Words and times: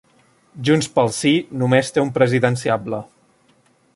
Junts 0.69 0.87
pel 0.95 1.11
Sí 1.17 1.33
només 1.63 1.95
té 1.97 2.03
un 2.05 2.11
presidenciable 2.17 3.05